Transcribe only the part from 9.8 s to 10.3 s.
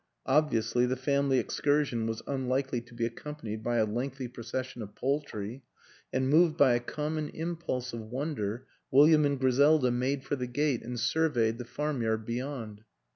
made